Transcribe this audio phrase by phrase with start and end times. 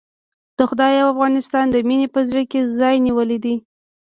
[0.57, 3.55] د خدای او افغانستان مينې په زړه کې ځای نيولی دی.